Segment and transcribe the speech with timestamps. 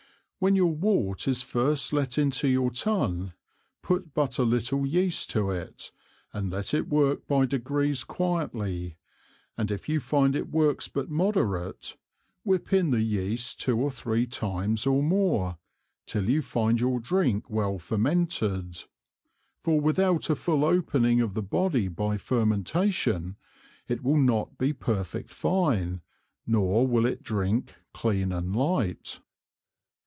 [0.41, 3.33] When your Wort is first let into your Tun,
[3.83, 5.91] put but a little Yeast to it,
[6.33, 8.97] and let it work by degrees quietly,
[9.55, 11.95] and if you find it works but moderate,
[12.43, 15.59] whip in the Yeast two or three times or more,
[16.07, 18.85] till you find your Drink well fermented,
[19.61, 23.35] for without a full opening of the Body by fermentation,
[23.87, 26.01] it will not be perfect fine,
[26.47, 29.19] nor will it drink clean and light.